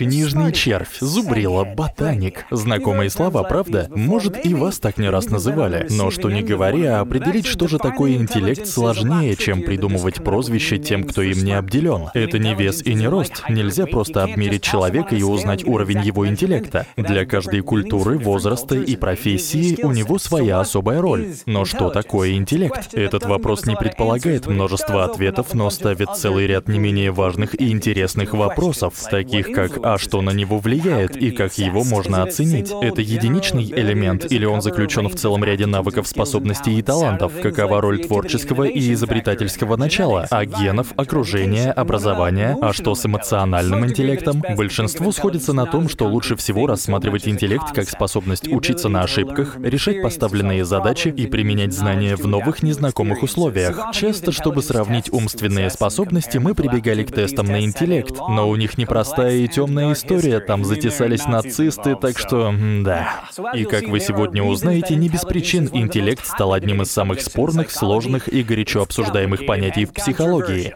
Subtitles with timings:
[0.00, 2.46] Книжный червь, зубрила, ботаник.
[2.50, 3.86] Знакомые слова, правда?
[3.94, 5.88] Может, и вас так не раз называли.
[5.90, 11.20] Но что не говоря, определить, что же такое интеллект, сложнее, чем придумывать прозвище тем, кто
[11.20, 12.08] им не обделен.
[12.14, 13.42] Это не вес и не рост.
[13.50, 16.86] Нельзя просто обмерить человека и узнать уровень его интеллекта.
[16.96, 21.34] Для каждой культуры, возраста и профессии у него своя особая роль.
[21.44, 22.94] Но что такое интеллект?
[22.94, 28.32] Этот вопрос не предполагает множество ответов, но ставит целый ряд не менее важных и интересных
[28.32, 32.70] вопросов, таких как а что на него влияет и как его можно оценить?
[32.80, 37.32] Это единичный элемент или он заключен в целом ряде навыков, способностей и талантов?
[37.42, 40.28] Какова роль творческого и изобретательского начала?
[40.30, 42.56] А генов, окружения, образования?
[42.62, 44.42] А что с эмоциональным интеллектом?
[44.56, 50.02] Большинство сходится на том, что лучше всего рассматривать интеллект как способность учиться на ошибках, решать
[50.02, 53.76] поставленные задачи и применять знания в новых незнакомых условиях.
[53.92, 59.36] Часто, чтобы сравнить умственные способности, мы прибегали к тестам на интеллект, но у них непростая
[59.36, 63.24] и темная темная история, там затесались нацисты, так что, да.
[63.54, 68.28] И как вы сегодня узнаете, не без причин интеллект стал одним из самых спорных, сложных
[68.28, 70.74] и горячо обсуждаемых понятий в психологии.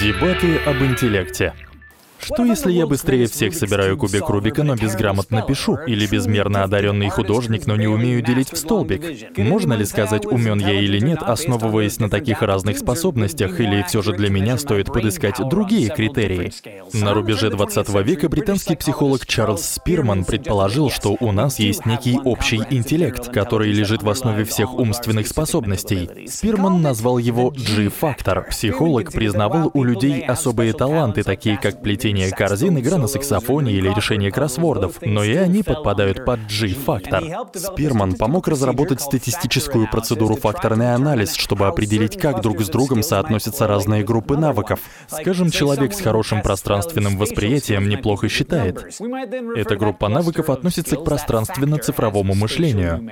[0.00, 1.52] Дебаты об интеллекте.
[2.26, 5.78] Что если я быстрее всех собираю кубик Рубика, но безграмотно пишу?
[5.86, 9.38] Или безмерно одаренный художник, но не умею делить в столбик?
[9.38, 14.12] Можно ли сказать, умен я или нет, основываясь на таких разных способностях, или все же
[14.12, 16.52] для меня стоит подыскать другие критерии?
[16.92, 22.60] На рубеже 20 века британский психолог Чарльз Спирман предположил, что у нас есть некий общий
[22.70, 26.26] интеллект, который лежит в основе всех умственных способностей.
[26.26, 28.48] Спирман назвал его G-фактор.
[28.50, 33.88] Психолог признавал у людей особые таланты, такие как плетение плетение корзин, игра на саксофоне или
[33.88, 37.24] решение кроссвордов, но и они подпадают под G-фактор.
[37.54, 44.02] Спирман помог разработать статистическую процедуру факторный анализ, чтобы определить, как друг с другом соотносятся разные
[44.04, 44.80] группы навыков.
[45.08, 48.84] Скажем, человек с хорошим пространственным восприятием неплохо считает.
[49.56, 53.08] Эта группа навыков относится к пространственно-цифровому мышлению.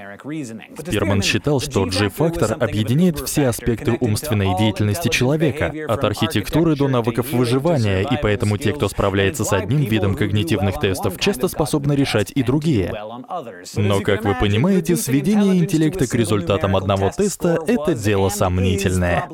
[0.79, 8.03] Спирман считал, что G-фактор объединяет все аспекты умственной деятельности человека, от архитектуры до навыков выживания,
[8.03, 12.95] и поэтому те, кто справляется с одним видом когнитивных тестов, часто способны решать и другие.
[13.77, 19.29] Но, как вы понимаете, сведение интеллекта к результатам одного теста— это дело сомнительное.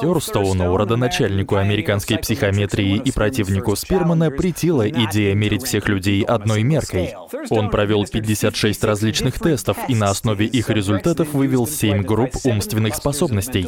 [0.00, 7.14] Тёрстоуну, родоначальнику американской психометрии и противнику Спирмана, претила идея мерить всех людей одной меркой.
[7.50, 13.66] Он провел 56 различных тестов и на основе их результатов вывел 7 групп умственных способностей.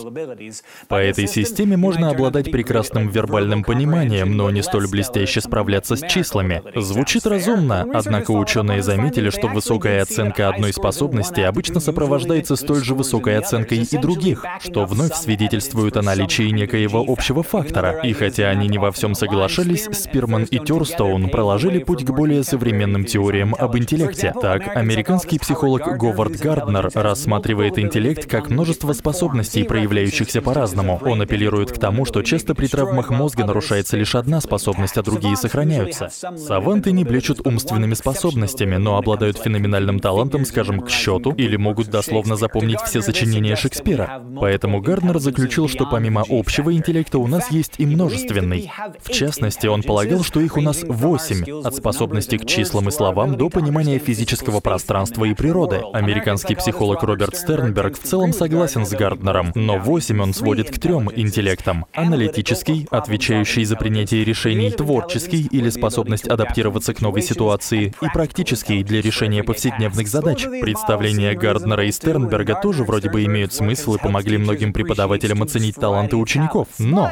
[0.89, 6.63] По этой системе можно обладать прекрасным вербальным пониманием, но не столь блестяще справляться с числами.
[6.77, 13.39] Звучит разумно, однако ученые заметили, что высокая оценка одной способности обычно сопровождается столь же высокой
[13.39, 18.01] оценкой и других, что вновь свидетельствует о наличии некоего общего фактора.
[18.03, 23.05] И хотя они не во всем соглашались, Спирман и Тёрстоун проложили путь к более современным
[23.07, 24.35] теориям об интеллекте.
[24.41, 31.01] Так, американский психолог Говард Гарднер рассматривает интеллект как множество способностей, проявляющихся по-разному.
[31.03, 35.03] Он апеллирует к тому, что часто при травмах мозга нарушается лишь одна способность, способность, а
[35.03, 36.09] другие сохраняются.
[36.37, 42.37] Саванты не блечут умственными способностями, но обладают феноменальным талантом, скажем, к счету, или могут дословно
[42.37, 44.23] запомнить все сочинения Шекспира.
[44.41, 48.71] Поэтому Гарднер заключил, что помимо общего интеллекта у нас есть и множественный.
[49.01, 53.37] В частности, он полагал, что их у нас восемь, от способности к числам и словам
[53.37, 55.83] до понимания физического пространства и природы.
[55.93, 61.11] Американский психолог Роберт Стернберг в целом согласен с Гарднером, но восемь он сводит к трем
[61.15, 61.87] интеллектам.
[61.93, 69.01] Аналитический, отвечающий за принятие решений, творческий или способность адаптироваться к новой ситуации, и практический для
[69.01, 70.45] решения повседневных задач.
[70.45, 76.17] Представления Гарднера и Стернберга тоже вроде бы имеют смысл и помогли многим преподавателям оценить таланты
[76.17, 76.69] учеников.
[76.79, 77.11] Но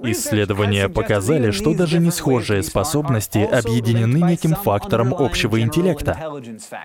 [0.00, 6.16] Исследования показали, что даже не схожие способности объединены неким фактором общего интеллекта.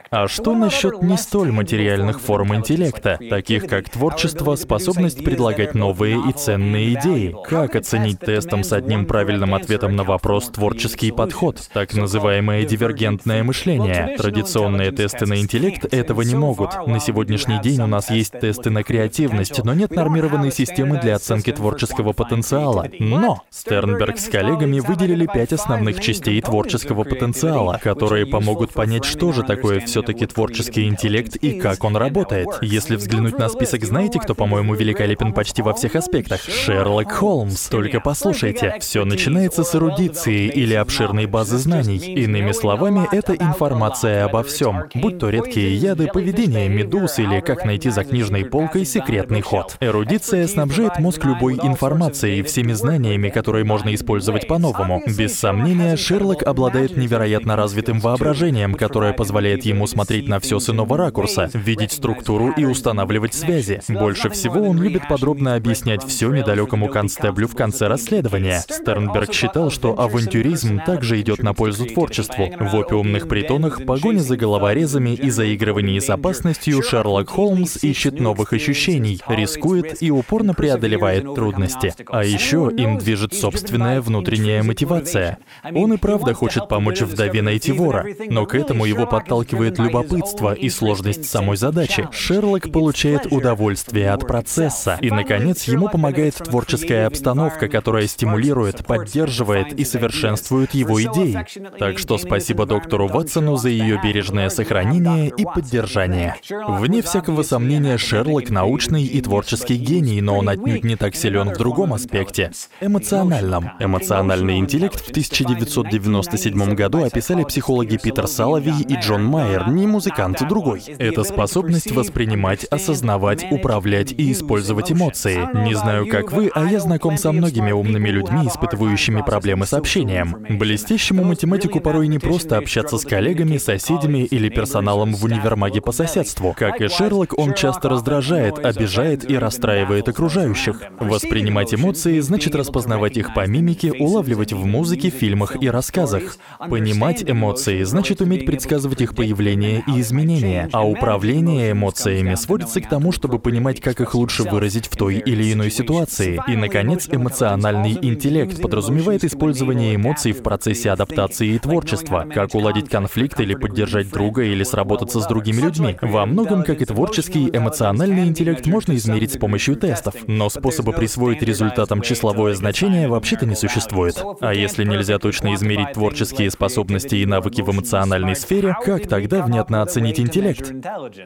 [0.09, 6.33] А что насчет не столь материальных форм интеллекта, таких как творчество, способность предлагать новые и
[6.33, 7.35] ценные идеи?
[7.47, 14.15] Как оценить тестом с одним правильным ответом на вопрос творческий подход, так называемое дивергентное мышление?
[14.17, 16.87] Традиционные тесты на интеллект этого не могут.
[16.87, 21.51] На сегодняшний день у нас есть тесты на креативность, но нет нормированной системы для оценки
[21.51, 22.87] творческого потенциала.
[23.09, 29.43] Но Стернберг с коллегами выделили пять основных частей творческого потенциала, которые помогут понять, что же
[29.43, 32.47] такое все-таки творческий интеллект и как он работает.
[32.61, 36.41] Если взглянуть на список, знаете, кто, по-моему, великолепен почти во всех аспектах?
[36.41, 37.67] Шерлок Холмс.
[37.67, 41.97] Только послушайте, все начинается с эрудиции или обширной базы знаний.
[41.97, 47.89] Иными словами, это информация обо всем, будь то редкие яды, поведение медуз или как найти
[47.89, 49.75] за книжной полкой секретный ход.
[49.81, 52.92] Эрудиция снабжает мозг любой информацией и всеми знаниями,
[53.29, 55.01] которые можно использовать по-новому.
[55.05, 60.97] Без сомнения, Шерлок обладает невероятно развитым воображением, которое позволяет ему смотреть на все с иного
[60.97, 63.81] ракурса, видеть структуру и устанавливать связи.
[63.89, 68.63] Больше всего он любит подробно объяснять все недалекому констеблю в конце расследования.
[68.69, 72.49] Стернберг считал, что авантюризм также идет на пользу творчеству.
[72.59, 79.21] В опиумных притонах, погоне за головорезами и заигрывании с опасностью Шерлок Холмс ищет новых ощущений,
[79.27, 81.93] рискует и упорно преодолевает трудности.
[82.07, 85.37] А еще им движет собственная внутренняя мотивация.
[85.63, 90.69] Он и правда хочет помочь вдове найти вора, но к этому его подталкивает любопытство и
[90.69, 92.07] сложность самой задачи.
[92.11, 99.85] Шерлок получает удовольствие от процесса, и, наконец, ему помогает творческая обстановка, которая стимулирует, поддерживает и
[99.85, 101.45] совершенствует его идеи.
[101.79, 106.35] Так что спасибо доктору Ватсону за ее бережное сохранение и поддержание.
[106.67, 111.57] Вне всякого сомнения, Шерлок научный и творческий гений, но он отнюдь не так силен в
[111.57, 113.71] другом аспекте— эмоциональном.
[113.79, 120.83] Эмоциональный интеллект в 1997 году описали психологи Питер Саловий и Джон Майер, не музыкант, другой.
[120.99, 125.47] Это способность воспринимать, осознавать, управлять и использовать эмоции.
[125.65, 130.45] Не знаю, как вы, а я знаком со многими умными людьми, испытывающими проблемы с общением.
[130.49, 136.55] Блестящему математику порой не просто общаться с коллегами, соседями или персоналом в универмаге по соседству.
[136.57, 140.81] Как и Шерлок, он часто раздражает, обижает и расстраивает окружающих.
[140.99, 146.37] Воспринимать эмоции значит распознавать их по мимике, улавливать в музыке, фильмах и рассказах.
[146.69, 153.11] Понимать эмоции значит уметь предсказывать их появление и изменения, а управление эмоциями сводится к тому,
[153.11, 156.41] чтобы понимать, как их лучше выразить в той или иной ситуации.
[156.47, 163.41] И, наконец, эмоциональный интеллект подразумевает использование эмоций в процессе адаптации и творчества, как уладить конфликт
[163.41, 165.97] или поддержать друга или сработаться с другими людьми.
[166.01, 171.41] Во многом, как и творческий, эмоциональный интеллект можно измерить с помощью тестов, но способа присвоить
[171.41, 172.01] результатам
[172.43, 174.21] числовое значение вообще-то не существует.
[174.41, 179.81] А если нельзя точно измерить творческие способности и навыки в эмоциональной сфере, как тогда внятно
[179.81, 180.73] оценить интеллект?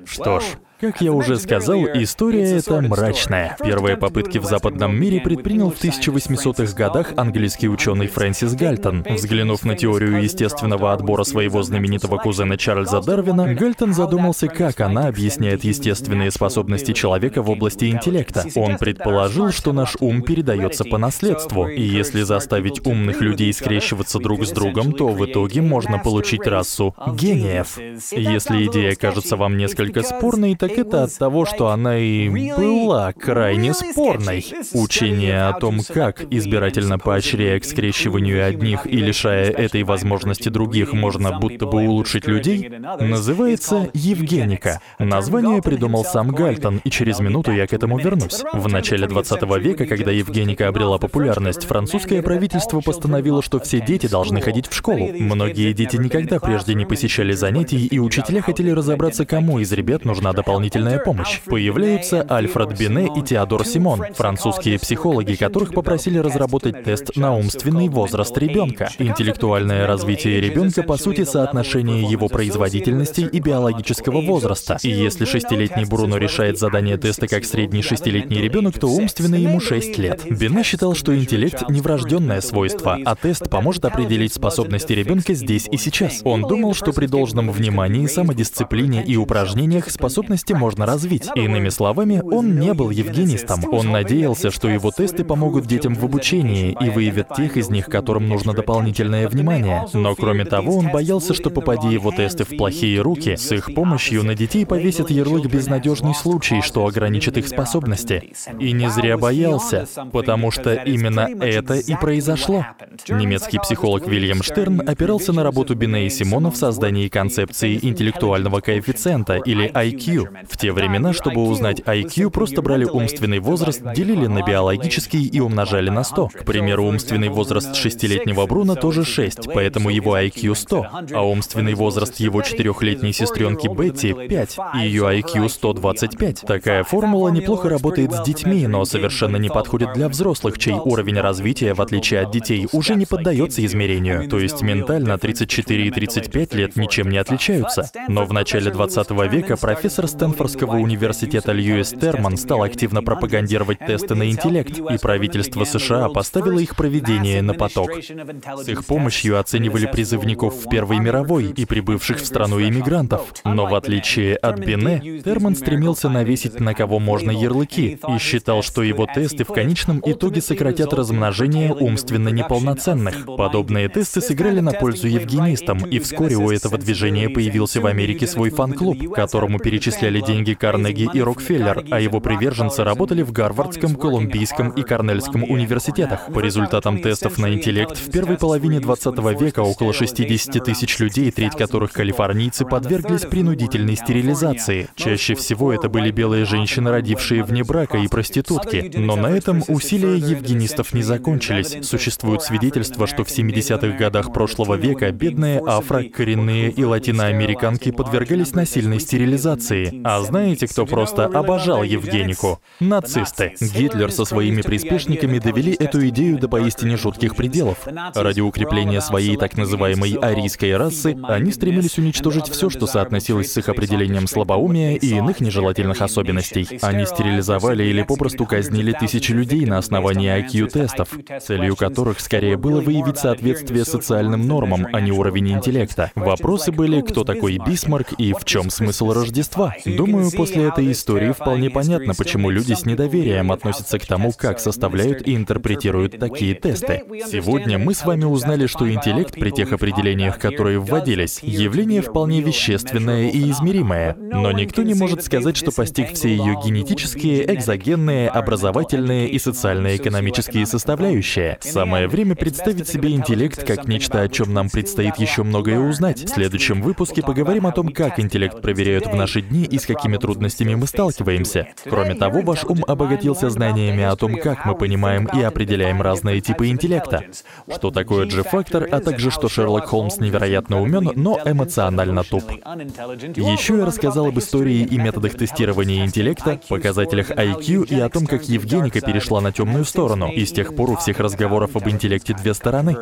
[0.05, 0.43] Что ж,
[0.79, 3.57] как я уже сказал, история эта мрачная.
[3.63, 9.03] Первые попытки в западном мире предпринял в 1800-х годах английский ученый Фрэнсис Гальтон.
[9.09, 15.63] Взглянув на теорию естественного отбора своего знаменитого кузена Чарльза Дарвина, Гальтон задумался, как она объясняет
[15.63, 18.45] естественные способности человека в области интеллекта.
[18.53, 24.45] Он предположил, что наш ум передается по наследству, и если заставить умных людей скрещиваться друг
[24.45, 27.77] с другом, то в итоге можно получить расу гениев.
[28.12, 32.27] Если идея кажется вам несколько спорной, так это от того, что она и
[32.57, 34.45] была крайне спорной.
[34.74, 41.39] Учение о том, как, избирательно поощряя к скрещиванию одних и лишая этой возможности других, можно
[41.39, 42.69] будто бы улучшить людей,
[43.00, 44.81] называется Евгеника.
[45.00, 48.44] Название придумал сам Гальтон, и через минуту я к этому вернусь.
[48.51, 54.41] В начале 20 века, когда Евгеника обрела популярность, французское правительство постановило, что все дети должны
[54.41, 55.09] ходить в школу.
[55.17, 60.33] Многие дети никогда прежде не посещали занятий, и учителя хотели разобраться, кому из ребят нужна
[60.33, 61.41] дополнительная помощь.
[61.45, 68.38] Появляются Альфред Бине и Теодор Симон, французские психологи, которых попросили разработать тест на умственный возраст
[68.38, 68.89] ребенка.
[68.97, 74.77] Интеллектуальное развитие ребенка по сути соотношение его производительности и биологического возраста.
[74.83, 79.97] И если шестилетний Бруно решает задание теста как средний шестилетний ребенок, то умственный ему 6
[79.97, 80.21] лет.
[80.30, 85.77] Бине считал, что интеллект не врожденное свойство, а тест поможет определить способности ребенка здесь и
[85.77, 86.21] сейчас.
[86.23, 91.29] Он думал, что при должном внимании, самодисциплине и упражнениях способности можно развить.
[91.35, 93.61] Иными словами, он не был евгенистом.
[93.71, 98.27] Он надеялся, что его тесты помогут детям в обучении и выявят тех из них, которым
[98.27, 99.85] нужно дополнительное внимание.
[99.94, 104.23] Но кроме того, он боялся, что попади его тесты в плохие руки, с их помощью
[104.23, 108.33] на детей повесят ярлык «безнадежный случай», что ограничит их способности.
[108.59, 112.65] И не зря боялся, потому что именно это и произошло.
[113.09, 119.35] Немецкий психолог Вильям Штерн опирался на работу Бине и Симона в создании концепции интеллектуального коэффициента,
[119.35, 125.25] или IQ, в те времена, чтобы узнать IQ, просто брали умственный возраст, делили на биологический
[125.25, 126.27] и умножали на 100.
[126.27, 132.15] К примеру, умственный возраст шестилетнего Бруна тоже 6, поэтому его IQ 100, а умственный возраст
[132.17, 136.41] его четырехлетней сестренки Бетти 5, и ее IQ 125.
[136.41, 141.74] Такая формула неплохо работает с детьми, но совершенно не подходит для взрослых, чей уровень развития,
[141.74, 144.28] в отличие от детей, уже не поддается измерению.
[144.30, 147.90] То есть ментально 34 и 35 лет ничем не отличаются.
[148.07, 154.30] Но в начале 20 века профессор Стэнфордского университета Льюис Терман стал активно пропагандировать тесты на
[154.30, 157.92] интеллект, и правительство США поставило их проведение на поток.
[158.02, 163.33] С их помощью оценивали призывников в Первой мировой и прибывших в страну иммигрантов.
[163.45, 168.83] Но в отличие от Бене, Терман стремился навесить на кого можно ярлыки и считал, что
[168.83, 173.26] его тесты в конечном итоге сократят размножение умственно неполноценных.
[173.26, 178.49] Подобные тесты сыграли на пользу евгенистам, и вскоре у этого движения появился в Америке свой
[178.49, 184.81] фан-клуб, которому перечисляли деньги Карнеги и Рокфеллер, а его приверженцы работали в Гарвардском, Колумбийском и
[184.81, 186.33] Корнельском университетах.
[186.33, 191.54] По результатам тестов на интеллект в первой половине 20 века около 60 тысяч людей, треть
[191.54, 194.87] которых калифорнийцы, подверглись принудительной стерилизации.
[194.95, 198.92] Чаще всего это были белые женщины, родившие вне брака и проститутки.
[198.95, 201.85] Но на этом усилия евгенистов не закончились.
[201.85, 208.99] Существуют свидетельства, что в 70-х годах прошлого века бедные афро, коренные и латиноамериканки подвергались насильной
[208.99, 210.01] стерилизации.
[210.04, 212.59] А знаете, кто просто обожал Евгенику?
[212.80, 213.56] Нацисты.
[213.59, 217.87] Гитлер со своими приспешниками довели эту идею до поистине жутких пределов.
[218.16, 223.69] Ради укрепления своей так называемой арийской расы, они стремились уничтожить все, что соотносилось с их
[223.69, 226.80] определением слабоумия и иных нежелательных особенностей.
[226.81, 231.09] Они стерилизовали или попросту казнили тысячи людей на основании IQ-тестов,
[231.41, 236.11] целью которых скорее было выявить соответствие социальным нормам, а не уровень интеллекта.
[236.15, 239.75] Вопросы были, кто такой Бисмарк и в чем смысл Рождества.
[239.85, 245.27] Думаю, после этой истории вполне понятно, почему люди с недоверием относятся к тому, как составляют
[245.27, 247.03] и интерпретируют такие тесты.
[247.29, 253.29] Сегодня мы с вами узнали, что интеллект при тех определениях, которые вводились, явление вполне вещественное
[253.29, 254.15] и измеримое.
[254.15, 260.17] Но никто не может сказать, что постиг все ее генетические, экзогенные, образовательные и социально-экономические
[260.66, 261.57] составляющие.
[261.62, 266.24] Самое время представить себе интеллект как нечто, о чем нам предстоит еще многое узнать.
[266.24, 270.18] В следующем выпуске поговорим о том, как интеллект проверяют в наши дни и с какими
[270.18, 271.68] трудностями мы сталкиваемся.
[271.83, 276.68] Кроме того, ваш ум обогатился знаниями о том, как мы понимаем и определяем разные типы
[276.68, 277.24] интеллекта.
[277.71, 282.44] Что такое G-фактор, а также что Шерлок Холмс невероятно умен, но эмоционально туп.
[282.52, 288.47] Еще я рассказал об истории и методах тестирования интеллекта, показателях IQ и о том, как
[288.50, 290.31] Евгеника перешла на темную сторону.
[290.31, 292.95] И с тех пор у всех разговоров об интеллекте две стороны.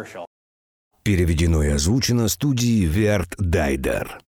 [1.04, 4.20] Переведено и озвучено студией Верт Дайдер.